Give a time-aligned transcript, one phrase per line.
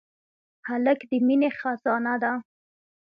[0.67, 2.33] هلک د مینې خزانه ده.